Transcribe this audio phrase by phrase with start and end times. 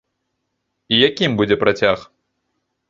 [0.95, 1.97] І якім будзе працяг?